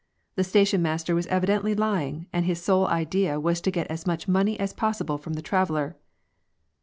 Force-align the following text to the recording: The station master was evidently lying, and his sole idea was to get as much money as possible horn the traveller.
The 0.33 0.43
station 0.43 0.81
master 0.81 1.13
was 1.13 1.27
evidently 1.27 1.75
lying, 1.75 2.25
and 2.33 2.43
his 2.43 2.59
sole 2.59 2.87
idea 2.87 3.39
was 3.39 3.61
to 3.61 3.69
get 3.69 3.85
as 3.85 4.07
much 4.07 4.27
money 4.27 4.59
as 4.59 4.73
possible 4.73 5.19
horn 5.19 5.35
the 5.35 5.43
traveller. 5.43 5.95